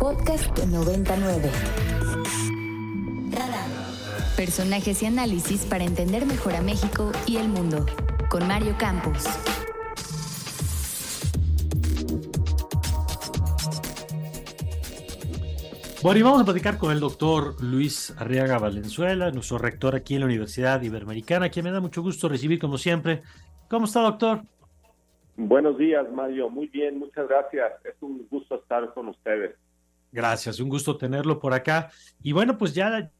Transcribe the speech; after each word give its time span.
Podcast 0.00 0.58
99. 0.64 1.50
Personajes 4.34 5.02
y 5.02 5.06
análisis 5.06 5.66
para 5.66 5.84
entender 5.84 6.24
mejor 6.24 6.54
a 6.54 6.62
México 6.62 7.12
y 7.26 7.36
el 7.36 7.50
mundo. 7.50 7.84
Con 8.30 8.48
Mario 8.48 8.74
Campos. 8.78 9.26
Bueno, 16.02 16.18
y 16.18 16.22
vamos 16.22 16.40
a 16.40 16.44
platicar 16.46 16.78
con 16.78 16.92
el 16.92 17.00
doctor 17.00 17.62
Luis 17.62 18.14
Arriaga 18.16 18.58
Valenzuela, 18.58 19.30
nuestro 19.30 19.58
rector 19.58 19.94
aquí 19.94 20.14
en 20.14 20.20
la 20.20 20.26
Universidad 20.26 20.80
Iberoamericana, 20.80 21.50
quien 21.50 21.66
me 21.66 21.72
da 21.72 21.80
mucho 21.80 22.00
gusto 22.00 22.26
recibir 22.26 22.58
como 22.58 22.78
siempre. 22.78 23.22
¿Cómo 23.68 23.84
está, 23.84 24.00
doctor? 24.00 24.40
Buenos 25.36 25.76
días, 25.76 26.10
Mario. 26.10 26.48
Muy 26.48 26.68
bien, 26.68 26.98
muchas 26.98 27.28
gracias. 27.28 27.72
Es 27.84 27.96
un 28.00 28.26
gusto 28.30 28.54
estar 28.54 28.94
con 28.94 29.08
ustedes. 29.08 29.56
Gracias, 30.12 30.60
un 30.60 30.68
gusto 30.68 30.96
tenerlo 30.96 31.38
por 31.38 31.54
acá. 31.54 31.90
Y 32.22 32.32
bueno, 32.32 32.58
pues 32.58 32.74
ya, 32.74 33.10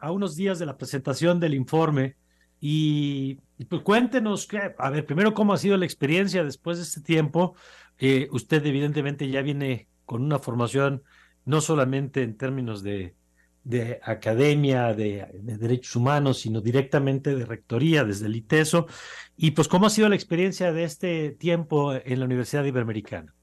a 0.00 0.12
unos 0.12 0.36
días 0.36 0.58
de 0.58 0.66
la 0.66 0.76
presentación 0.76 1.40
del 1.40 1.54
informe, 1.54 2.16
y, 2.64 3.40
pues 3.68 3.82
cuéntenos, 3.82 4.46
a 4.78 4.90
ver, 4.90 5.04
primero 5.04 5.34
cómo 5.34 5.52
ha 5.52 5.58
sido 5.58 5.76
la 5.76 5.84
experiencia 5.84 6.44
después 6.44 6.78
de 6.78 6.84
este 6.84 7.00
tiempo. 7.00 7.56
Eh, 7.98 8.28
usted 8.30 8.64
evidentemente 8.64 9.28
ya 9.28 9.42
viene 9.42 9.88
con 10.04 10.22
una 10.22 10.38
formación 10.38 11.02
no 11.44 11.60
solamente 11.60 12.22
en 12.22 12.36
términos 12.36 12.84
de, 12.84 13.16
de 13.64 14.00
academia, 14.02 14.94
de, 14.94 15.26
derechos 15.42 15.96
humanos, 15.96 16.38
sino 16.38 16.60
directamente 16.60 17.34
de 17.34 17.44
rectoría 17.44 18.04
desde 18.04 18.26
el 18.26 18.36
ITESO. 18.36 18.86
Y 19.36 19.52
pues, 19.52 19.68
¿cómo 19.68 19.86
ha 19.86 19.90
sido 19.90 20.08
la 20.08 20.14
experiencia 20.14 20.72
de 20.72 20.84
este 20.84 21.32
tiempo 21.32 21.94
en 21.94 22.18
la 22.20 22.26
Universidad 22.26 22.64
Iberoamericana? 22.64 23.34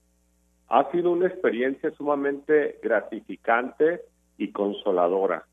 Ha 0.69 0.91
sido 0.91 1.11
una 1.11 1.27
experiencia 1.27 1.91
sumamente 1.91 2.79
gratificante 2.81 4.01
y 4.37 4.51
consoladora. 4.51 5.45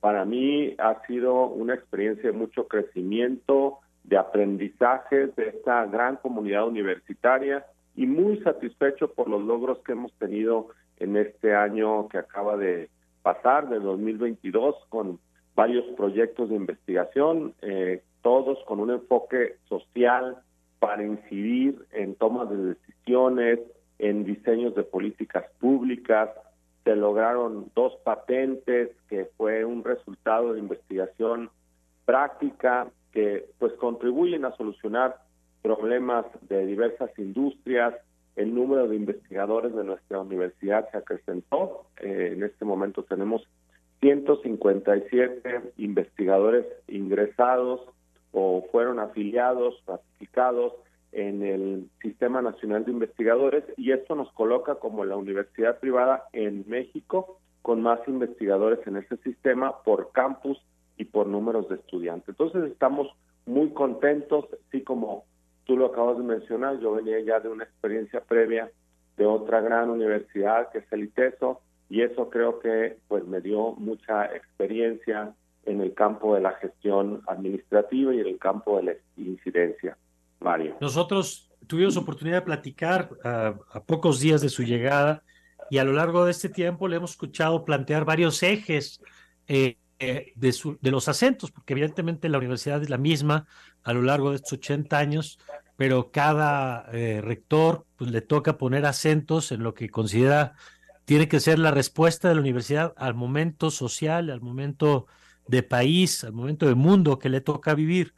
Para 0.00 0.24
mí 0.24 0.74
ha 0.78 1.00
sido 1.06 1.46
una 1.46 1.74
experiencia 1.74 2.30
de 2.30 2.36
mucho 2.36 2.66
crecimiento, 2.66 3.78
de 4.04 4.18
aprendizaje 4.18 5.28
de 5.28 5.48
esta 5.48 5.86
gran 5.86 6.16
comunidad 6.16 6.66
universitaria 6.66 7.64
y 7.96 8.06
muy 8.06 8.38
satisfecho 8.40 9.12
por 9.12 9.28
los 9.28 9.42
logros 9.42 9.78
que 9.84 9.92
hemos 9.92 10.12
tenido 10.14 10.68
en 10.98 11.16
este 11.16 11.54
año 11.54 12.08
que 12.08 12.18
acaba 12.18 12.56
de 12.56 12.90
pasar, 13.22 13.68
de 13.68 13.80
2022, 13.80 14.76
con 14.88 15.18
varios 15.54 15.84
proyectos 15.96 16.50
de 16.50 16.56
investigación, 16.56 17.54
eh, 17.62 18.02
todos 18.22 18.58
con 18.66 18.80
un 18.80 18.90
enfoque 18.90 19.56
social 19.68 20.36
para 20.78 21.02
incidir 21.02 21.84
en 21.92 22.14
tomas 22.14 22.50
de 22.50 22.74
decisiones, 22.74 23.60
en 23.98 24.24
diseños 24.24 24.74
de 24.74 24.82
políticas 24.82 25.44
públicas. 25.58 26.30
Se 26.84 26.94
lograron 26.94 27.70
dos 27.74 27.96
patentes 28.04 28.90
que 29.08 29.26
fue 29.36 29.64
un 29.64 29.82
resultado 29.84 30.52
de 30.52 30.60
investigación 30.60 31.50
práctica 32.04 32.88
que 33.12 33.48
pues 33.58 33.72
contribuyen 33.74 34.44
a 34.44 34.56
solucionar 34.56 35.16
problemas 35.62 36.26
de 36.48 36.64
diversas 36.66 37.10
industrias, 37.18 37.94
el 38.36 38.54
número 38.54 38.86
de 38.86 38.96
investigadores 38.96 39.74
de 39.74 39.82
nuestra 39.82 40.20
universidad 40.20 40.88
se 40.90 40.98
acrecentó. 40.98 41.86
Eh, 42.00 42.34
en 42.36 42.42
este 42.44 42.64
momento 42.64 43.02
tenemos 43.02 43.42
157 44.00 45.72
investigadores 45.78 46.66
ingresados 46.86 47.80
o 48.32 48.66
fueron 48.70 49.00
afiliados, 49.00 49.82
ratificados 49.86 50.74
en 51.16 51.42
el 51.42 51.88
Sistema 52.02 52.42
Nacional 52.42 52.84
de 52.84 52.92
Investigadores 52.92 53.64
y 53.78 53.92
esto 53.92 54.14
nos 54.14 54.30
coloca 54.32 54.74
como 54.74 55.06
la 55.06 55.16
universidad 55.16 55.78
privada 55.80 56.24
en 56.34 56.64
México 56.68 57.40
con 57.62 57.80
más 57.80 58.00
investigadores 58.06 58.86
en 58.86 58.98
ese 58.98 59.16
sistema 59.18 59.82
por 59.82 60.12
campus 60.12 60.62
y 60.98 61.06
por 61.06 61.26
números 61.26 61.70
de 61.70 61.76
estudiantes. 61.76 62.28
Entonces 62.28 62.70
estamos 62.70 63.08
muy 63.46 63.70
contentos, 63.70 64.44
así 64.68 64.82
como 64.82 65.24
tú 65.64 65.78
lo 65.78 65.86
acabas 65.86 66.18
de 66.18 66.22
mencionar, 66.22 66.78
yo 66.80 66.92
venía 66.92 67.18
ya 67.20 67.40
de 67.40 67.48
una 67.48 67.64
experiencia 67.64 68.20
previa 68.20 68.70
de 69.16 69.24
otra 69.24 69.62
gran 69.62 69.88
universidad 69.88 70.70
que 70.70 70.78
es 70.78 70.92
el 70.92 71.04
ITESO 71.04 71.62
y 71.88 72.02
eso 72.02 72.28
creo 72.28 72.58
que 72.58 72.98
pues 73.08 73.26
me 73.26 73.40
dio 73.40 73.72
mucha 73.78 74.26
experiencia 74.36 75.34
en 75.64 75.80
el 75.80 75.94
campo 75.94 76.34
de 76.34 76.42
la 76.42 76.52
gestión 76.52 77.22
administrativa 77.26 78.14
y 78.14 78.20
en 78.20 78.26
el 78.26 78.38
campo 78.38 78.76
de 78.76 78.82
la 78.82 78.94
incidencia. 79.16 79.96
Nosotros 80.80 81.50
tuvimos 81.66 81.96
oportunidad 81.96 82.38
de 82.38 82.42
platicar 82.42 83.10
ah, 83.24 83.54
a 83.72 83.82
pocos 83.82 84.20
días 84.20 84.40
de 84.40 84.48
su 84.48 84.62
llegada 84.62 85.22
y 85.70 85.78
a 85.78 85.84
lo 85.84 85.92
largo 85.92 86.24
de 86.24 86.30
este 86.30 86.48
tiempo 86.48 86.88
le 86.88 86.96
hemos 86.96 87.12
escuchado 87.12 87.64
plantear 87.64 88.04
varios 88.04 88.42
ejes 88.42 89.00
eh, 89.48 89.76
eh, 89.98 90.32
de, 90.36 90.54
de 90.80 90.90
los 90.90 91.08
acentos, 91.08 91.50
porque 91.50 91.72
evidentemente 91.72 92.28
la 92.28 92.38
universidad 92.38 92.82
es 92.82 92.90
la 92.90 92.98
misma 92.98 93.46
a 93.82 93.92
lo 93.92 94.02
largo 94.02 94.30
de 94.30 94.36
estos 94.36 94.54
80 94.54 94.98
años, 94.98 95.38
pero 95.76 96.10
cada 96.10 96.86
eh, 96.92 97.20
rector 97.22 97.86
pues, 97.96 98.10
le 98.10 98.20
toca 98.20 98.58
poner 98.58 98.86
acentos 98.86 99.52
en 99.52 99.62
lo 99.62 99.74
que 99.74 99.88
considera 99.88 100.54
tiene 101.04 101.28
que 101.28 101.40
ser 101.40 101.58
la 101.58 101.70
respuesta 101.70 102.28
de 102.28 102.34
la 102.34 102.40
universidad 102.40 102.92
al 102.96 103.14
momento 103.14 103.70
social, 103.70 104.28
al 104.28 104.40
momento 104.40 105.06
de 105.46 105.62
país, 105.62 106.24
al 106.24 106.32
momento 106.32 106.66
de 106.66 106.74
mundo 106.74 107.18
que 107.18 107.28
le 107.28 107.40
toca 107.40 107.74
vivir. 107.74 108.12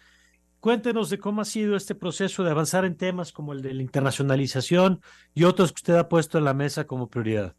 Cuéntenos 0.61 1.09
de 1.09 1.19
cómo 1.19 1.43
ha 1.43 1.45
sido 1.45 1.77
este 1.77 1.95
proceso 1.95 2.43
de 2.43 2.51
avanzar 2.51 2.85
en 2.85 2.97
temas 2.97 3.33
como 3.33 3.53
el 3.53 3.63
de 3.63 3.75
la 3.75 3.83
internacionalización 3.83 5.01
y 5.33 5.45
otros 5.45 5.73
que 5.73 5.79
usted 5.79 5.95
ha 5.95 6.09
puesto 6.09 6.39
en 6.39 6.45
la 6.45 6.55
mesa 6.55 6.87
como 6.87 7.09
prioridad. 7.09 7.55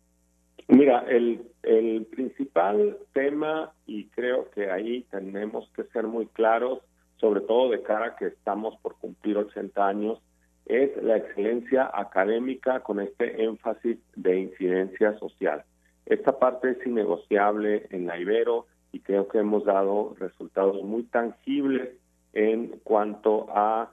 Mira, 0.68 1.06
el, 1.08 1.42
el 1.64 2.06
principal 2.08 2.98
tema, 3.14 3.72
y 3.86 4.06
creo 4.10 4.52
que 4.52 4.70
ahí 4.70 5.06
tenemos 5.10 5.70
que 5.76 5.86
ser 5.86 6.08
muy 6.08 6.28
claros, 6.28 6.80
sobre 7.18 7.42
todo 7.42 7.70
de 7.70 7.82
cara 7.82 8.08
a 8.08 8.16
que 8.18 8.28
estamos 8.28 8.76
por 8.82 8.98
cumplir 8.98 9.38
80 9.38 9.88
años, 9.88 10.20
es 10.66 10.92
la 11.02 11.18
excelencia 11.18 11.90
académica 11.94 12.82
con 12.82 13.00
este 13.00 13.44
énfasis 13.44 13.98
de 14.16 14.40
incidencia 14.42 15.18
social. 15.18 15.64
Esta 16.06 16.38
parte 16.38 16.72
es 16.72 16.86
innegociable 16.86 17.88
en 17.92 18.08
la 18.08 18.20
Ibero 18.20 18.68
y 18.92 19.00
creo 19.00 19.28
que 19.28 19.40
hemos 19.40 19.64
dado 19.66 20.16
resultados 20.20 20.84
muy 20.84 21.04
tangibles 21.04 21.90
en 22.34 22.80
cuanto 22.84 23.48
a 23.50 23.92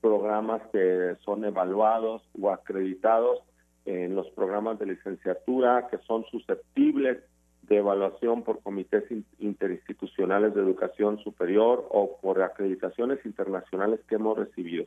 programas 0.00 0.62
que 0.72 1.16
son 1.24 1.44
evaluados 1.44 2.22
o 2.40 2.50
acreditados 2.50 3.40
en 3.84 4.14
los 4.14 4.28
programas 4.30 4.78
de 4.78 4.86
licenciatura 4.86 5.88
que 5.90 5.98
son 5.98 6.24
susceptibles 6.26 7.18
de 7.62 7.76
evaluación 7.76 8.42
por 8.42 8.60
comités 8.62 9.04
interinstitucionales 9.38 10.54
de 10.54 10.60
educación 10.60 11.18
superior 11.18 11.86
o 11.90 12.18
por 12.20 12.42
acreditaciones 12.42 13.24
internacionales 13.24 14.00
que 14.08 14.14
hemos 14.14 14.38
recibido. 14.38 14.86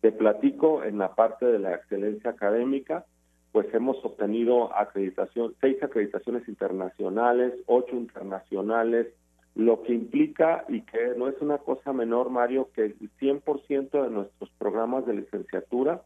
Te 0.00 0.12
platico 0.12 0.84
en 0.84 0.98
la 0.98 1.14
parte 1.14 1.46
de 1.46 1.58
la 1.58 1.74
excelencia 1.74 2.30
académica, 2.30 3.04
pues 3.52 3.72
hemos 3.74 4.02
obtenido 4.04 4.74
acreditación, 4.76 5.54
seis 5.60 5.82
acreditaciones 5.82 6.46
internacionales, 6.48 7.54
ocho 7.66 7.96
internacionales, 7.96 9.08
lo 9.56 9.82
que 9.82 9.94
implica, 9.94 10.66
y 10.68 10.82
que 10.82 11.14
no 11.16 11.28
es 11.28 11.40
una 11.40 11.56
cosa 11.58 11.94
menor, 11.94 12.28
Mario, 12.28 12.68
que 12.74 12.84
el 12.84 13.10
100% 13.18 13.90
de 13.90 14.10
nuestros 14.10 14.50
programas 14.58 15.06
de 15.06 15.14
licenciatura 15.14 16.02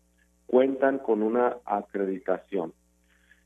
cuentan 0.47 0.99
con 0.99 1.23
una 1.23 1.57
acreditación. 1.65 2.73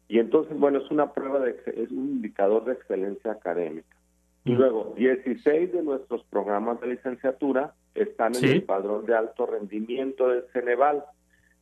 Y 0.06 0.18
entonces, 0.18 0.58
bueno, 0.58 0.78
es 0.78 0.90
una 0.90 1.14
prueba 1.14 1.40
de, 1.40 1.56
es 1.66 1.90
un 1.90 2.10
indicador 2.10 2.66
de 2.66 2.74
excelencia 2.74 3.32
académica. 3.32 3.96
Y 4.44 4.52
mm. 4.52 4.56
luego, 4.56 4.94
16 4.94 5.72
de 5.72 5.82
nuestros 5.82 6.22
programas 6.24 6.82
de 6.82 6.88
licenciatura 6.88 7.72
están 7.94 8.34
en 8.36 8.44
el 8.44 8.62
padrón 8.62 9.06
de 9.06 9.16
alto 9.16 9.46
rendimiento 9.46 10.28
del 10.28 10.44
Ceneval. 10.52 11.02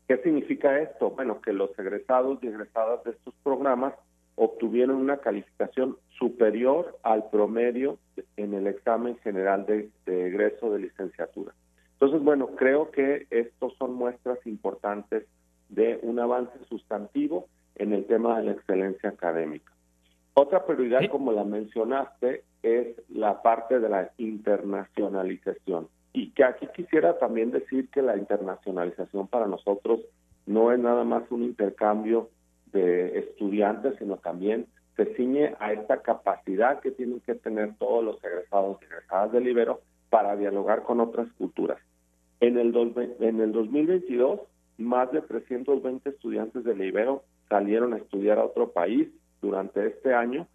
¿Qué 0.09 0.17
significa 0.19 0.81
esto? 0.81 1.11
Bueno, 1.11 1.41
que 1.41 1.53
los 1.53 1.79
egresados 1.79 2.43
y 2.43 2.49
egresadas 2.49 3.05
de 3.05 3.13
estos 3.13 3.35
programas 3.45 3.95
obtuvieron 4.37 4.97
una 4.97 5.19
calificación 5.19 5.97
superior 6.19 6.99
al 7.03 7.29
promedio 7.31 7.99
en 8.37 8.55
el 8.55 8.67
examen 8.67 9.17
general 9.19 9.67
de 9.67 9.91
egreso 10.07 10.71
de 10.73 10.81
licenciatura. 10.81 11.53
Entonces, 11.95 12.23
bueno, 12.23 12.49
creo 12.57 12.91
que 12.91 13.27
estos 13.31 13.77
son 13.77 13.95
muestras 13.95 14.45
importantes 14.47 15.25
de 15.69 16.01
un 16.03 16.19
avance 16.19 16.53
sustantivo 16.69 17.47
en 17.77 17.93
el 17.93 18.07
tema 18.07 18.39
de 18.39 18.47
la 18.47 18.53
excelencia 18.53 19.11
académica. 19.11 19.73
Otra 20.35 20.65
prioridad, 20.67 21.01
como 21.11 21.31
la 21.33 21.45
mencionaste, 21.45 22.43
es 22.63 22.97
la 23.09 23.43
parte 23.43 23.79
de 23.81 23.89
la 23.89 24.11
internacionalización. 24.19 25.89
Y 26.13 26.31
que 26.31 26.45
aquí 26.45 26.67
quisiera 26.75 27.19
también 27.19 27.51
decir 27.51 27.89
que 27.91 28.03
la 28.03 28.17
internacionalización 28.17 29.29
para 29.29 29.47
nosotros 29.47 30.01
no 30.47 30.73
es 30.73 30.79
nada 30.79 31.05
más 31.05 31.23
un 31.31 31.43
intercambio 31.43 32.31
estudiantes, 32.73 33.95
sino 33.99 34.17
también 34.17 34.67
se 34.97 35.15
ciñe 35.15 35.55
a 35.59 35.73
esta 35.73 36.03
capacidad 36.03 36.81
que 36.81 36.91
tienen 36.91 37.21
que 37.21 37.35
tener 37.35 37.75
todos 37.79 38.05
los 38.05 38.25
egresados 38.25 38.79
y 38.81 38.85
egresadas 38.85 39.33
del 39.33 39.49
Ibero 39.49 39.81
para 40.11 40.37
dialogar 40.37 40.83
con 40.83 41.01
otras 41.01 41.29
culturas. 41.39 41.79
En 42.41 42.59
el, 42.59 42.75
en 43.21 43.41
el 43.41 43.53
2022, 43.53 44.41
más 44.79 45.11
de 45.13 45.23
320 45.23 46.11
estudiantes 46.11 46.65
del 46.65 46.83
Ibero 46.83 47.23
salieron 47.49 47.95
a 47.95 47.99
estudiar 47.99 48.39
a 48.39 48.45
otro 48.45 48.73
país 48.73 49.09
durante 49.41 49.87
este 49.87 50.15
año 50.15 50.47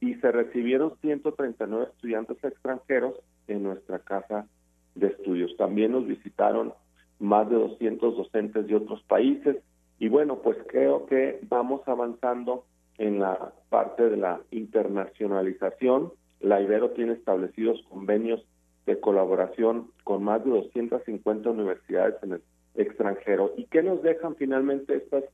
y 0.00 0.14
se 0.14 0.32
recibieron 0.32 0.94
139 1.00 1.88
estudiantes 1.92 2.42
extranjeros 2.42 3.14
en 3.48 3.62
nuestra 3.62 3.98
casa 4.00 4.46
de 4.94 5.08
estudios. 5.08 5.56
También 5.56 5.92
nos 5.92 6.06
visitaron 6.06 6.72
más 7.18 7.48
de 7.48 7.56
200 7.56 8.16
docentes 8.16 8.66
de 8.66 8.76
otros 8.76 9.02
países 9.04 9.56
y 9.98 10.08
bueno, 10.08 10.40
pues 10.42 10.58
creo 10.68 11.06
que 11.06 11.40
vamos 11.48 11.80
avanzando 11.86 12.64
en 12.98 13.20
la 13.20 13.52
parte 13.68 14.08
de 14.08 14.16
la 14.16 14.40
internacionalización. 14.50 16.12
La 16.40 16.60
Ibero 16.60 16.90
tiene 16.90 17.12
establecidos 17.12 17.82
convenios 17.88 18.44
de 18.84 19.00
colaboración 19.00 19.90
con 20.04 20.22
más 20.22 20.44
de 20.44 20.50
250 20.50 21.50
universidades 21.50 22.16
en 22.22 22.32
el 22.32 22.42
extranjero. 22.74 23.52
¿Y 23.56 23.64
qué 23.64 23.82
nos 23.82 24.02
dejan 24.02 24.36
finalmente 24.36 24.96
estas, 24.96 25.24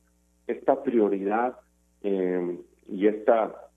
esta 0.47 0.81
prioridad 0.81 1.57
eh, 2.01 2.57
y 2.87 3.07
esta 3.07 3.69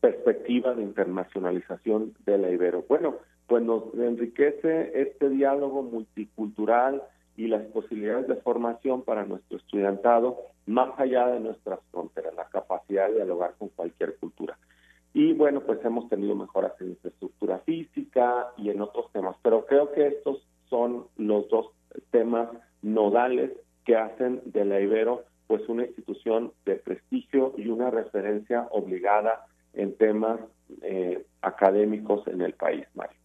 perspectiva 0.00 0.74
de 0.74 0.82
internacionalización 0.82 2.14
de 2.24 2.38
la 2.38 2.50
Ibero? 2.50 2.84
Bueno, 2.88 3.16
pues 3.46 3.62
nos 3.62 3.94
enriquece 3.94 4.92
este 4.94 5.28
diálogo 5.28 5.82
multicultural 5.82 7.02
y 7.36 7.48
las 7.48 7.62
posibilidades 7.66 8.28
de 8.28 8.36
formación 8.36 9.02
para 9.02 9.24
nuestro 9.24 9.58
estudiantado 9.58 10.38
más 10.66 10.98
allá 10.98 11.26
de 11.28 11.40
nuestras 11.40 11.80
fronteras, 11.90 12.34
la 12.34 12.48
capacidad 12.48 13.08
de 13.08 13.16
dialogar 13.16 13.54
con 13.58 13.68
cualquier 13.70 14.16
cultura. 14.16 14.56
Y 15.14 15.32
bueno, 15.34 15.60
pues 15.60 15.84
hemos 15.84 16.08
tenido 16.08 16.34
mejoras 16.34 16.72
en 16.80 16.90
infraestructura 16.90 17.58
física 17.60 18.48
y 18.56 18.70
en 18.70 18.80
otros 18.80 19.10
temas, 19.12 19.36
pero 19.42 19.66
creo 19.66 19.92
que 19.92 20.06
estos 20.06 20.46
son 20.70 21.06
los 21.16 21.48
dos 21.48 21.66
temas 22.10 22.48
nodales 22.80 23.50
que 23.84 23.96
hacen 23.96 24.40
de 24.46 24.64
la 24.64 24.80
Ibero 24.80 25.24
pues 25.46 25.68
una 25.68 25.84
institución 25.84 26.52
de 26.64 26.76
prestigio 26.76 27.52
y 27.58 27.68
una 27.68 27.90
referencia 27.90 28.68
obligada 28.70 29.44
en 29.74 29.94
temas 29.96 30.40
eh, 30.80 31.26
académicos 31.42 32.26
en 32.26 32.40
el 32.40 32.54
país, 32.54 32.86
Mario. 32.94 33.21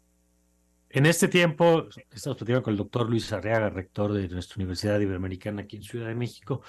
En 0.97 1.05
este 1.05 1.27
tiempo, 1.27 1.87
estamos 2.09 2.39
platicando 2.39 2.63
con 2.63 2.71
el 2.71 2.77
doctor 2.79 3.07
Luis 3.07 3.31
Arriaga, 3.31 3.69
rector 3.69 4.13
de 4.13 4.27
nuestra 4.29 4.55
Universidad 4.55 4.99
Iberoamericana 4.99 5.61
aquí 5.61 5.75
en 5.75 5.83
Ciudad 5.83 6.07
de 6.07 6.15
México. 6.15 6.63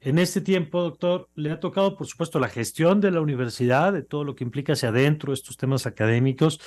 En 0.00 0.18
este 0.18 0.42
tiempo, 0.42 0.82
doctor, 0.82 1.30
le 1.34 1.50
ha 1.50 1.60
tocado, 1.60 1.96
por 1.96 2.06
supuesto, 2.06 2.38
la 2.38 2.50
gestión 2.50 3.00
de 3.00 3.10
la 3.10 3.22
universidad, 3.22 3.94
de 3.94 4.02
todo 4.02 4.22
lo 4.24 4.34
que 4.34 4.44
implica 4.44 4.74
hacia 4.74 4.90
adentro 4.90 5.32
estos 5.32 5.56
temas 5.56 5.86
académicos, 5.86 6.60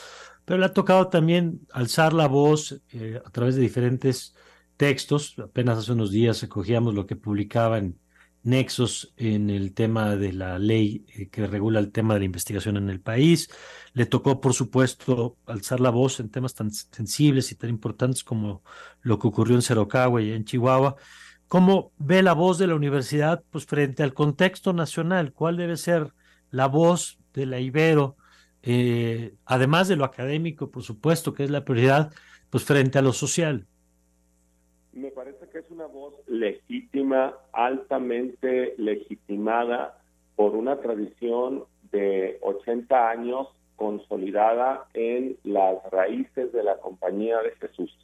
pero 0.44 0.58
le 0.58 0.66
ha 0.66 0.74
tocado 0.74 1.10
también 1.10 1.60
alzar 1.72 2.14
la 2.14 2.28
voz 2.28 2.82
eh, 2.94 3.22
a 3.24 3.30
través 3.30 3.54
de 3.54 3.62
diferentes 3.62 4.34
textos. 4.76 5.38
Apenas 5.38 5.78
hace 5.78 5.92
unos 5.92 6.10
días 6.10 6.42
recogíamos 6.42 6.96
lo 6.96 7.06
que 7.06 7.16
publicaban 7.16 8.00
nexos 8.44 9.14
en 9.18 9.50
el 9.50 9.74
tema 9.74 10.16
de 10.16 10.34
la 10.34 10.60
ley 10.60 11.06
eh, 11.16 11.30
que 11.30 11.48
regula 11.48 11.80
el 11.80 11.92
tema 11.92 12.14
de 12.14 12.22
la 12.22 12.26
investigación 12.26 12.78
en 12.78 12.90
el 12.90 13.00
país. 13.00 13.50
Le 13.94 14.06
tocó, 14.06 14.42
por 14.42 14.54
supuesto, 14.54 15.38
alzar 15.46 15.80
la 15.80 15.90
voz 15.90 16.20
en 16.20 16.30
temas 16.30 16.54
tan 16.54 16.72
sensibles 16.72 17.52
y 17.52 17.56
tan 17.56 17.70
importantes 17.70 18.24
como 18.24 18.64
lo 19.02 19.18
que 19.20 19.28
ocurrió 19.28 19.56
en 19.56 19.62
Cerocagua 19.62 20.22
y 20.22 20.32
en 20.32 20.46
Chihuahua. 20.46 20.96
¿Cómo 21.48 21.92
ve 21.98 22.24
la 22.24 22.34
voz 22.34 22.58
de 22.58 22.68
la 22.68 22.76
universidad 22.76 23.44
pues, 23.50 23.66
frente 23.66 24.04
al 24.04 24.14
contexto 24.14 24.74
nacional? 24.74 25.34
¿Cuál 25.34 25.58
debe 25.58 25.78
ser 25.78 26.14
la 26.52 26.68
voz 26.68 27.20
de 27.34 27.46
la 27.46 27.60
Ibero? 27.60 28.18
Eh, 28.64 29.36
además 29.46 29.88
de 29.88 29.96
lo 29.96 30.06
académico, 30.06 30.72
por 30.72 30.84
supuesto, 30.84 31.34
que 31.34 31.44
es 31.44 31.50
la 31.50 31.64
prioridad, 31.64 32.12
pues 32.50 32.64
frente 32.64 32.98
a 32.98 33.02
lo 33.02 33.14
social. 33.14 33.68
Me 34.94 35.12
parece 35.12 35.43
que 35.54 35.60
es 35.60 35.70
una 35.70 35.86
voz 35.86 36.16
legítima, 36.28 37.36
altamente 37.54 38.74
legitimada 38.78 40.00
por 40.36 40.56
una 40.56 40.78
tradición 40.82 41.66
de 41.92 42.40
80 42.42 43.10
años 43.10 43.48
consolidada 43.76 44.88
en 44.96 45.38
las 45.44 45.78
raíces 45.92 46.52
de 46.52 46.64
la 46.64 46.78
Compañía 46.78 47.38
de 47.44 47.52
Jesús. 47.52 47.96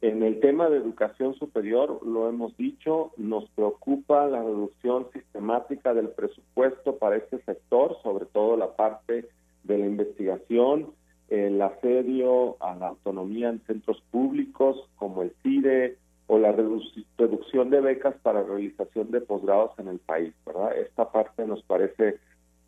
En 0.00 0.24
el 0.24 0.40
tema 0.40 0.68
de 0.68 0.78
educación 0.78 1.34
superior, 1.34 2.04
lo 2.04 2.28
hemos 2.28 2.56
dicho, 2.56 3.12
nos 3.16 3.48
preocupa 3.50 4.26
la 4.26 4.42
reducción 4.42 5.06
sistemática 5.12 5.94
del 5.94 6.08
presupuesto 6.08 6.96
para 6.96 7.16
este 7.16 7.40
sector, 7.42 7.98
sobre 8.02 8.24
todo 8.26 8.56
la 8.56 8.74
parte 8.74 9.28
de 9.62 9.78
la 9.78 9.86
investigación, 9.86 10.92
el 11.28 11.62
asedio 11.62 12.56
a 12.60 12.74
la 12.74 12.88
autonomía 12.88 13.50
en 13.50 13.60
centros 13.66 14.02
públicos 14.10 14.88
como 14.96 15.22
el 15.22 15.32
CIDE, 15.42 15.96
o 16.30 16.38
la 16.38 16.52
reducción 16.52 17.70
de 17.70 17.80
becas 17.80 18.14
para 18.22 18.44
realización 18.44 19.10
de 19.10 19.20
posgrados 19.20 19.76
en 19.80 19.88
el 19.88 19.98
país, 19.98 20.32
¿verdad? 20.46 20.78
Esta 20.78 21.10
parte 21.10 21.44
nos 21.44 21.60
parece 21.64 22.18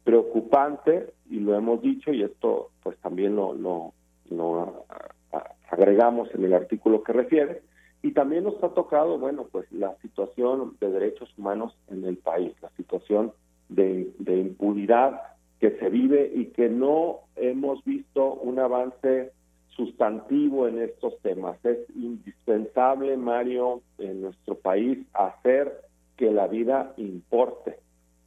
preocupante 0.02 1.12
y 1.30 1.38
lo 1.38 1.54
hemos 1.54 1.80
dicho 1.80 2.12
y 2.12 2.24
esto 2.24 2.70
pues 2.82 2.98
también 2.98 3.36
lo, 3.36 3.54
lo, 3.54 3.94
agregamos 5.70 6.28
en 6.34 6.44
el 6.44 6.54
artículo 6.54 7.04
que 7.04 7.12
refiere 7.12 7.62
y 8.02 8.10
también 8.10 8.42
nos 8.42 8.60
ha 8.64 8.70
tocado, 8.70 9.16
bueno, 9.20 9.46
pues 9.52 9.70
la 9.70 9.94
situación 10.02 10.76
de 10.80 10.90
derechos 10.90 11.32
humanos 11.38 11.72
en 11.88 12.04
el 12.04 12.16
país, 12.16 12.52
la 12.62 12.70
situación 12.70 13.32
de, 13.68 14.10
de 14.18 14.38
impunidad 14.38 15.22
que 15.60 15.78
se 15.78 15.88
vive 15.88 16.32
y 16.34 16.46
que 16.46 16.68
no 16.68 17.20
hemos 17.36 17.84
visto 17.84 18.34
un 18.34 18.58
avance 18.58 19.30
sustantivo 19.76 20.68
en 20.68 20.80
estos 20.80 21.18
temas. 21.22 21.62
Es 21.64 21.78
indispensable, 21.94 23.16
Mario, 23.16 23.82
en 23.98 24.22
nuestro 24.22 24.54
país 24.54 24.98
hacer 25.14 25.82
que 26.16 26.30
la 26.30 26.46
vida 26.46 26.92
importe, 26.96 27.78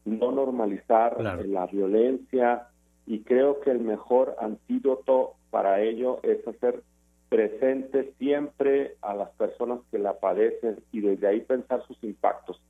no 0.05 0.31
normalizar 0.31 1.21
la 1.21 1.67
violencia 1.67 2.67
y 3.07 3.19
creo 3.19 3.59
que 3.61 3.71
el 3.71 3.79
mejor 3.79 4.35
antídoto 4.39 5.35
para 5.51 5.81
ello 5.81 6.19
es 6.23 6.45
hacer 6.47 6.83
presente 7.29 8.13
siempre 8.17 8.95
a 9.01 9.13
las 9.13 9.29
personas 9.31 9.79
que 9.91 9.99
la 9.99 10.19
padecen 10.19 10.79
y 10.91 11.01
desde 11.01 11.27
ahí 11.27 11.41
pensar 11.41 11.85
sus 11.87 12.01
impactos. 12.03 12.61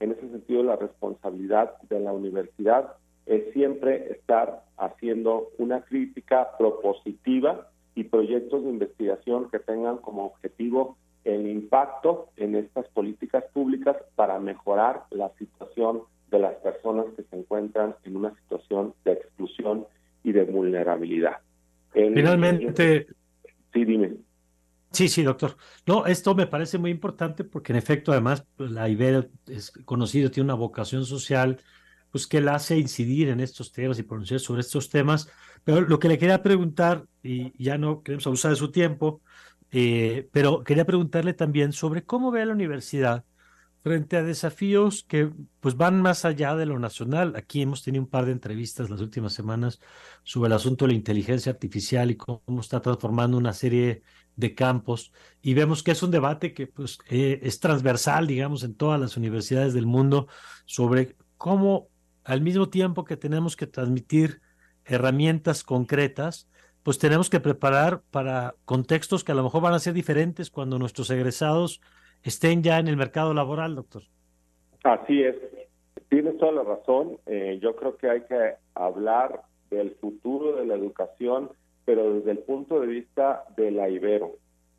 En 0.00 0.12
ese 0.12 0.28
sentido, 0.28 0.62
la 0.62 0.76
responsabilidad 0.76 1.74
de 1.88 2.00
la 2.00 2.12
universidad 2.12 2.94
es 3.26 3.52
siempre 3.52 4.12
estar 4.12 4.64
haciendo 4.76 5.50
una 5.58 5.82
crítica 5.82 6.56
propositiva 6.58 7.68
y 7.94 8.04
proyectos 8.04 8.64
de 8.64 8.70
investigación 8.70 9.50
que 9.50 9.58
tengan 9.58 9.98
como 9.98 10.26
objetivo 10.26 10.96
el 11.24 11.46
impacto 11.46 12.30
en 12.36 12.56
estas 12.56 12.88
políticas 12.88 13.44
públicas 13.52 13.96
para 14.16 14.38
mejorar 14.40 15.04
la 15.10 15.30
situación 15.38 16.02
de 16.30 16.38
las 16.38 16.54
personas 16.56 17.06
que 17.16 17.22
se 17.22 17.36
encuentran 17.36 17.94
en 18.04 18.16
una 18.16 18.34
situación 18.40 18.94
de 19.04 19.12
exclusión 19.12 19.86
y 20.24 20.32
de 20.32 20.44
vulnerabilidad. 20.44 21.38
Finalmente. 21.92 23.06
sí, 23.72 23.84
dime. 23.84 24.14
Sí, 24.90 25.08
sí, 25.08 25.22
doctor. 25.22 25.56
No, 25.86 26.06
esto 26.06 26.34
me 26.34 26.46
parece 26.46 26.78
muy 26.78 26.90
importante 26.90 27.44
porque 27.44 27.72
en 27.72 27.78
efecto, 27.78 28.12
además, 28.12 28.46
pues, 28.56 28.70
la 28.70 28.88
IBER 28.88 29.30
es 29.46 29.70
conocido, 29.84 30.30
tiene 30.30 30.46
una 30.46 30.54
vocación 30.54 31.06
social, 31.06 31.60
pues 32.12 32.28
que 32.28 32.40
la 32.40 32.54
hace 32.54 32.78
incidir 32.78 33.28
en 33.30 33.40
estos 33.40 33.72
temas 33.72 33.98
y 33.98 34.04
pronunciar 34.04 34.38
sobre 34.38 34.60
estos 34.60 34.88
temas 34.88 35.28
pero 35.64 35.82
lo 35.82 35.98
que 35.98 36.08
le 36.08 36.18
quería 36.18 36.42
preguntar, 36.42 37.06
y 37.22 37.52
ya 37.62 37.78
no 37.78 38.02
queremos 38.02 38.26
abusar 38.26 38.50
de 38.50 38.56
su 38.56 38.70
tiempo, 38.70 39.22
eh, 39.70 40.28
pero 40.32 40.64
quería 40.64 40.84
preguntarle 40.84 41.34
también 41.34 41.72
sobre 41.72 42.04
cómo 42.04 42.30
ve 42.30 42.44
la 42.44 42.52
universidad 42.52 43.24
frente 43.82 44.16
a 44.16 44.22
desafíos 44.22 45.04
que 45.04 45.30
pues 45.60 45.76
van 45.76 46.00
más 46.02 46.24
allá 46.24 46.54
de 46.56 46.66
lo 46.66 46.78
nacional. 46.78 47.34
Aquí 47.36 47.62
hemos 47.62 47.82
tenido 47.82 48.04
un 48.04 48.10
par 48.10 48.26
de 48.26 48.32
entrevistas 48.32 48.90
las 48.90 49.00
últimas 49.00 49.32
semanas 49.32 49.80
sobre 50.24 50.48
el 50.48 50.52
asunto 50.52 50.84
de 50.84 50.92
la 50.92 50.96
inteligencia 50.96 51.52
artificial 51.52 52.10
y 52.10 52.16
cómo 52.16 52.60
está 52.60 52.80
transformando 52.80 53.36
una 53.36 53.52
serie 53.52 54.02
de 54.34 54.54
campos 54.54 55.12
y 55.42 55.52
vemos 55.54 55.82
que 55.82 55.90
es 55.90 56.02
un 56.02 56.10
debate 56.10 56.54
que 56.54 56.66
pues 56.66 56.98
eh, 57.10 57.40
es 57.42 57.60
transversal, 57.60 58.26
digamos, 58.26 58.62
en 58.62 58.74
todas 58.74 59.00
las 59.00 59.16
universidades 59.16 59.74
del 59.74 59.86
mundo 59.86 60.28
sobre 60.64 61.16
cómo 61.36 61.88
al 62.24 62.40
mismo 62.40 62.68
tiempo 62.68 63.04
que 63.04 63.16
tenemos 63.16 63.56
que 63.56 63.66
transmitir 63.66 64.40
herramientas 64.84 65.64
concretas, 65.64 66.48
pues 66.82 66.98
tenemos 66.98 67.30
que 67.30 67.40
preparar 67.40 68.02
para 68.10 68.54
contextos 68.64 69.24
que 69.24 69.32
a 69.32 69.34
lo 69.34 69.44
mejor 69.44 69.62
van 69.62 69.74
a 69.74 69.78
ser 69.78 69.94
diferentes 69.94 70.50
cuando 70.50 70.78
nuestros 70.78 71.10
egresados 71.10 71.80
estén 72.22 72.62
ya 72.62 72.78
en 72.78 72.88
el 72.88 72.96
mercado 72.96 73.34
laboral, 73.34 73.74
doctor. 73.74 74.02
Así 74.84 75.22
es. 75.22 75.36
Tienes 76.08 76.36
toda 76.38 76.52
la 76.52 76.62
razón. 76.62 77.18
Eh, 77.26 77.58
yo 77.62 77.76
creo 77.76 77.96
que 77.96 78.10
hay 78.10 78.22
que 78.22 78.54
hablar 78.74 79.42
del 79.70 79.92
futuro 80.00 80.56
de 80.56 80.66
la 80.66 80.74
educación, 80.74 81.50
pero 81.84 82.14
desde 82.14 82.32
el 82.32 82.38
punto 82.38 82.80
de 82.80 82.86
vista 82.86 83.44
de 83.56 83.70
la 83.70 83.88
Ibero. 83.88 84.36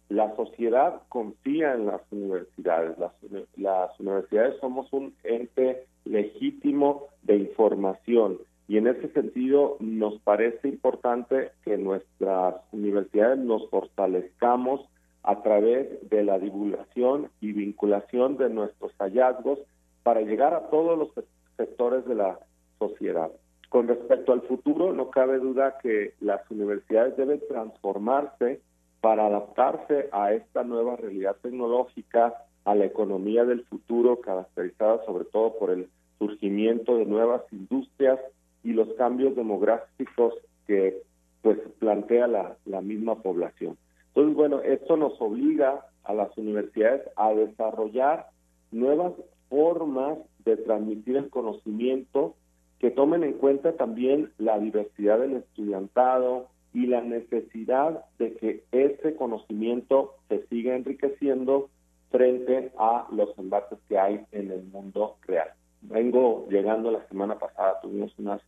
La 0.10 0.36
sociedad 0.36 1.02
confía 1.10 1.74
en 1.74 1.88
las 1.88 2.02
universidades. 2.12 2.98
Las, 3.00 3.14
las 3.56 4.00
universidades 4.00 4.60
somos 4.60 4.92
un 4.92 5.16
ente 5.24 5.88
legítimo 6.06 7.08
de 7.24 7.38
información 7.38 8.40
y 8.68 8.78
en 8.78 8.88
ese 8.88 9.10
sentido 9.10 9.78
nos 9.80 10.20
parece 10.22 10.68
importante 10.68 11.52
que 11.64 11.78
nuestras 11.78 12.56
universidades 12.72 13.38
nos 13.40 13.70
fortalezcamos 13.70 14.82
a 15.24 15.42
través 15.42 16.10
de 16.10 16.24
la 16.24 16.40
divulgación 16.40 17.30
y 17.40 17.52
vinculación 17.52 18.38
de 18.38 18.50
nuestros 18.50 18.92
hallazgos 19.00 19.60
para 20.04 20.22
llegar 20.22 20.54
a 20.54 20.70
todos 20.70 20.98
los 20.98 21.10
sectores 21.58 22.06
de 22.06 22.16
la 22.16 22.40
sociedad. 22.80 23.32
Con 23.70 23.88
respecto 23.88 24.34
al 24.34 24.42
futuro, 24.44 24.94
no 24.94 25.10
cabe 25.10 25.40
duda 25.40 25.78
que 25.82 26.14
las 26.20 26.50
universidades 26.52 27.18
deben 27.18 27.42
transformarse 27.48 28.62
para 29.02 29.26
adaptarse 29.26 30.10
a 30.12 30.34
esta 30.34 30.64
nueva 30.64 30.96
realidad 30.96 31.36
tecnológica, 31.42 32.36
a 32.66 32.76
la 32.76 32.86
economía 32.86 33.46
del 33.46 33.64
futuro, 33.66 34.22
caracterizada 34.22 35.04
sobre 35.06 35.26
todo 35.26 35.58
por 35.58 35.72
el 35.72 35.90
surgimiento 36.20 36.98
de 36.98 37.06
nuevas 37.06 37.42
industrias 37.52 38.20
y 38.64 38.74
los 38.74 38.94
cambios 38.94 39.36
demográficos 39.36 40.34
que 40.68 41.02
pues 41.42 41.60
plantea 41.80 42.28
la, 42.28 42.56
la 42.66 42.82
misma 42.82 43.22
población. 43.22 43.78
Entonces, 44.08 44.36
bueno, 44.36 44.62
esto 44.62 44.96
nos 44.96 45.20
obliga 45.20 45.86
a 46.04 46.14
las 46.14 46.38
universidades 46.38 47.02
a 47.18 47.34
desarrollar 47.34 48.28
nuevas 48.72 49.14
formas 49.50 50.18
de 50.46 50.56
transmitir 50.58 51.18
el 51.18 51.30
conocimiento 51.30 52.36
que 52.80 52.92
tomen 52.92 53.24
en 53.24 53.34
cuenta 53.34 53.74
también 53.74 54.32
la 54.38 54.60
diversidad 54.60 55.20
del 55.20 55.38
estudiantado, 55.38 56.48
y 56.74 56.88
la 56.88 57.02
necesidad 57.02 58.04
de 58.18 58.34
que 58.36 58.64
ese 58.72 59.16
conocimiento 59.16 60.16
se 60.28 60.46
siga 60.48 60.76
enriqueciendo 60.76 61.70
frente 62.14 62.72
a 62.78 63.08
los 63.12 63.36
embates 63.40 63.80
que 63.90 63.98
hay 63.98 64.22
en 64.32 64.52
el 64.52 64.64
mundo 64.66 65.18
real. 65.28 65.50
Vengo 65.82 66.48
llegando 66.48 66.92
la 66.92 67.06
semana 67.08 67.40
pasada, 67.40 67.82
tuvimos 67.82 68.14
unas 68.20 68.40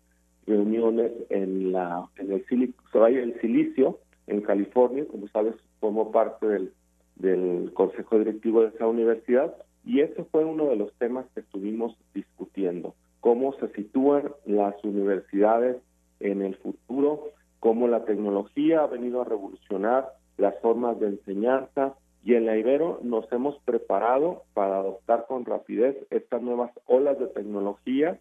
reuniones 0.45 1.11
en 1.29 1.71
la 1.71 2.07
en 2.17 2.31
el 2.31 2.45
silicio, 2.45 3.07
el 3.07 3.41
silicio 3.41 3.99
en 4.27 4.41
California, 4.41 5.05
como 5.09 5.27
sabes, 5.29 5.55
formo 5.79 6.11
parte 6.11 6.45
del, 6.45 6.73
del 7.15 7.73
consejo 7.73 8.19
directivo 8.19 8.61
de 8.61 8.67
esa 8.69 8.85
universidad 8.85 9.55
y 9.83 10.01
ese 10.01 10.23
fue 10.25 10.45
uno 10.45 10.67
de 10.67 10.75
los 10.75 10.93
temas 10.93 11.25
que 11.33 11.39
estuvimos 11.39 11.97
discutiendo, 12.13 12.93
cómo 13.19 13.53
se 13.53 13.67
sitúan 13.69 14.31
las 14.45 14.75
universidades 14.83 15.77
en 16.19 16.43
el 16.43 16.55
futuro 16.57 17.31
cómo 17.65 17.87
la 17.87 18.05
tecnología 18.05 18.81
ha 18.81 18.85
venido 18.85 19.21
a 19.21 19.25
revolucionar 19.25 20.09
las 20.37 20.53
formas 20.61 20.99
de 20.99 21.07
enseñanza 21.07 21.95
y 22.25 22.33
en 22.33 22.47
la 22.47 22.57
Ibero 22.57 22.99
nos 23.03 23.31
hemos 23.31 23.55
preparado 23.59 24.45
para 24.55 24.79
adoptar 24.79 25.27
con 25.27 25.45
rapidez 25.45 25.95
estas 26.09 26.41
nuevas 26.41 26.71
olas 26.85 27.19
de 27.19 27.27
tecnología 27.27 28.19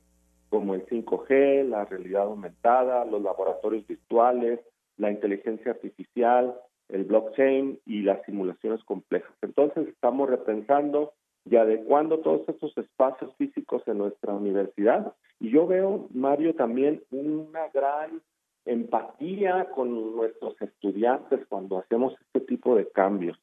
como 0.51 0.75
el 0.75 0.85
5G, 0.87 1.67
la 1.67 1.87
realidad 1.87 2.25
aumentada, 2.25 3.07
los 3.07 3.23
laboratorios 3.23 3.87
virtuales, 3.87 4.61
la 4.99 5.11
inteligencia 5.11 5.73
artificial, 5.73 6.55
el 6.91 7.05
blockchain 7.05 7.81
y 7.87 8.03
las 8.03 8.23
simulaciones 8.27 8.85
complejas. 8.85 9.35
Entonces 9.41 9.89
estamos 9.89 10.29
repensando 10.29 11.15
y 11.47 11.57
adecuando 11.57 12.19
todos 12.19 12.47
estos 12.47 12.77
espacios 12.77 13.35
físicos 13.37 13.83
en 13.87 13.99
nuestra 13.99 14.35
universidad. 14.35 15.15
Y 15.41 15.49
yo 15.51 15.67
veo, 15.67 16.09
Mario, 16.13 16.55
también 16.55 17.03
una 17.11 17.69
gran 17.73 18.21
empatía 18.67 19.71
con 19.75 20.15
nuestros 20.15 20.61
estudiantes 20.61 21.41
cuando 21.49 21.79
hacemos 21.79 22.15
este 22.21 22.41
tipo 22.41 22.77
de 22.77 22.87
cambios. 22.91 23.39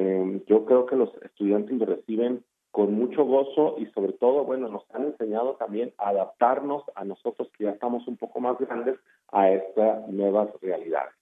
Eh, 0.00 0.44
yo 0.46 0.64
creo 0.64 0.86
que 0.86 0.94
los 0.94 1.10
estudiantes 1.22 1.76
lo 1.76 1.86
reciben 1.86 2.44
con 2.70 2.94
mucho 2.94 3.24
gozo 3.24 3.74
y 3.78 3.86
sobre 3.86 4.12
todo, 4.12 4.44
bueno, 4.44 4.68
nos 4.68 4.84
han 4.94 5.06
enseñado 5.06 5.56
también 5.56 5.92
a 5.98 6.10
adaptarnos 6.10 6.84
a 6.94 7.04
nosotros 7.04 7.48
que 7.58 7.64
ya 7.64 7.70
estamos 7.70 8.06
un 8.06 8.16
poco 8.16 8.38
más 8.38 8.56
grandes 8.60 8.96
a 9.32 9.50
estas 9.50 10.08
nuevas 10.08 10.50
realidades. 10.62 11.14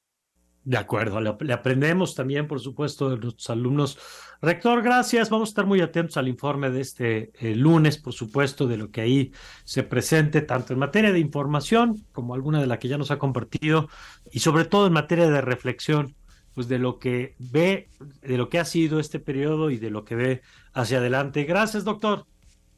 De 0.63 0.77
acuerdo, 0.77 1.23
le, 1.23 1.53
aprendemos 1.55 2.15
también, 2.15 2.47
por 2.47 2.61
supuesto, 2.61 3.09
de 3.09 3.17
nuestros 3.17 3.49
alumnos. 3.49 3.99
Rector, 4.43 4.83
gracias. 4.83 5.31
Vamos 5.31 5.49
a 5.49 5.53
estar 5.53 5.65
muy 5.65 5.81
atentos 5.81 6.19
al 6.19 6.29
informe 6.29 6.69
de 6.69 6.81
este 6.83 7.33
eh, 7.41 7.55
lunes, 7.55 7.97
por 7.97 8.13
supuesto, 8.13 8.67
de 8.67 8.77
lo 8.77 8.91
que 8.91 9.01
ahí 9.01 9.33
se 9.65 9.85
presente, 9.85 10.43
tanto 10.43 10.75
en 10.75 10.81
materia 10.81 11.13
de 11.13 11.21
información 11.21 12.05
como 12.13 12.35
alguna 12.35 12.61
de 12.61 12.67
la 12.67 12.79
que 12.79 12.89
ya 12.89 12.99
nos 12.99 13.11
ha 13.11 13.19
compartido, 13.19 13.89
y 14.31 14.41
sobre 14.41 14.67
todo 14.67 14.89
en 14.89 14.93
materia 14.93 15.31
de 15.31 15.41
reflexión, 15.41 16.17
pues 16.57 16.69
de 16.69 16.79
lo 16.79 16.99
que 16.99 17.35
ve, 17.39 17.87
de 18.23 18.39
lo 18.39 18.49
que 18.49 18.59
ha 18.59 18.65
sido 18.65 18.99
este 18.99 19.21
periodo 19.21 19.71
y 19.71 19.77
de 19.77 19.91
lo 19.91 20.07
que 20.07 20.15
ve 20.15 20.41
hacia 20.73 20.99
adelante. 20.99 21.45
Gracias, 21.45 21.85
doctor. 21.85 22.25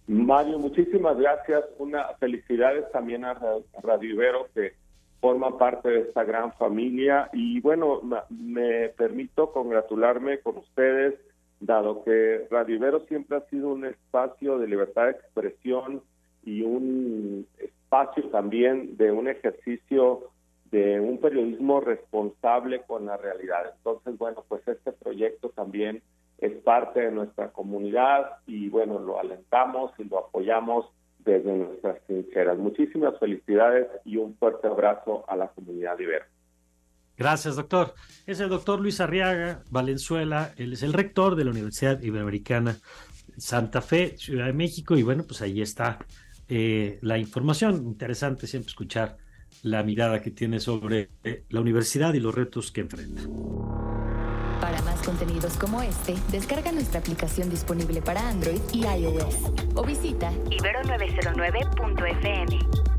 Mario, 0.08 0.58
muchísimas 0.58 1.16
gracias. 1.16 1.64
Una 1.78 2.08
felicidades 2.18 2.90
también 2.90 3.24
a 3.24 3.34
Radio 3.80 4.14
Ibero 4.14 4.48
que 4.52 4.72
forma 5.20 5.56
parte 5.56 5.90
de 5.90 6.00
esta 6.00 6.24
gran 6.24 6.52
familia 6.54 7.30
y 7.32 7.60
bueno, 7.60 8.00
me 8.30 8.88
permito 8.88 9.52
congratularme 9.52 10.40
con 10.40 10.56
ustedes, 10.56 11.14
dado 11.60 12.02
que 12.02 12.48
Radio 12.50 12.74
Ibero 12.74 13.06
siempre 13.06 13.36
ha 13.36 13.48
sido 13.48 13.68
un 13.68 13.84
espacio 13.84 14.58
de 14.58 14.66
libertad 14.66 15.04
de 15.04 15.10
expresión 15.12 16.02
y 16.44 16.62
un 16.62 17.46
espacio 17.58 18.24
también 18.30 18.96
de 18.96 19.12
un 19.12 19.28
ejercicio 19.28 20.30
de 20.70 21.00
un 21.00 21.18
periodismo 21.18 21.80
responsable 21.80 22.82
con 22.86 23.06
la 23.06 23.16
realidad. 23.16 23.72
Entonces, 23.76 24.18
bueno, 24.18 24.44
pues 24.48 24.66
este 24.66 24.92
proyecto 24.92 25.50
también 25.50 26.02
es 26.38 26.52
parte 26.62 27.00
de 27.00 27.10
nuestra 27.10 27.48
comunidad 27.48 28.38
y 28.46 28.68
bueno, 28.68 28.98
lo 28.98 29.18
alentamos 29.18 29.92
y 29.98 30.04
lo 30.04 30.18
apoyamos 30.18 30.86
desde 31.24 31.52
nuestras 31.52 32.00
trincheras. 32.06 32.58
Muchísimas 32.58 33.18
felicidades 33.18 33.88
y 34.04 34.16
un 34.16 34.36
fuerte 34.36 34.66
abrazo 34.66 35.24
a 35.28 35.36
la 35.36 35.48
comunidad 35.48 35.98
Ibero. 35.98 36.24
Gracias, 37.16 37.56
doctor. 37.56 37.94
Es 38.26 38.38
el 38.38 38.48
doctor 38.48 38.80
Luis 38.80 39.00
Arriaga 39.00 39.64
Valenzuela, 39.70 40.52
él 40.56 40.74
es 40.74 40.84
el 40.84 40.92
rector 40.92 41.34
de 41.34 41.44
la 41.44 41.50
Universidad 41.50 42.00
Iberoamericana 42.00 42.76
Santa 43.36 43.82
Fe, 43.82 44.16
Ciudad 44.16 44.46
de 44.46 44.52
México, 44.52 44.96
y 44.96 45.02
bueno, 45.02 45.24
pues 45.24 45.42
ahí 45.42 45.60
está 45.60 45.98
eh, 46.48 46.98
la 47.02 47.18
información. 47.18 47.84
Interesante 47.86 48.46
siempre 48.46 48.68
escuchar 48.68 49.16
la 49.62 49.82
mirada 49.82 50.20
que 50.20 50.30
tiene 50.30 50.60
sobre 50.60 51.08
eh, 51.24 51.44
la 51.48 51.60
universidad 51.60 52.12
y 52.14 52.20
los 52.20 52.34
retos 52.34 52.70
que 52.72 52.82
enfrenta. 52.82 53.22
Para 54.60 54.82
más 54.82 55.00
contenidos 55.02 55.56
como 55.56 55.82
este, 55.82 56.14
descarga 56.30 56.70
nuestra 56.72 57.00
aplicación 57.00 57.48
disponible 57.50 58.02
para 58.02 58.28
Android 58.28 58.60
y 58.72 58.84
iOS 58.84 59.52
o 59.74 59.84
visita 59.84 60.30
ibero909.fm. 60.50 62.97